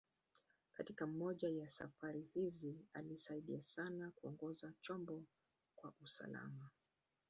Katika 0.73 1.07
moja 1.07 1.49
ya 1.49 1.67
safari 1.67 2.21
hizi, 2.33 2.75
alisaidia 2.93 3.61
sana 3.61 4.11
kuongoza 4.15 4.73
chombo 4.81 5.23
kwa 5.75 5.93
usalama. 6.03 6.69